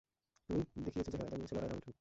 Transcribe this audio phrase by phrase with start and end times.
[0.49, 1.89] তুমি দেখিয়েছ চেহারা, জানিয়েছ লড়াইয়ের আমন্ত্রণ।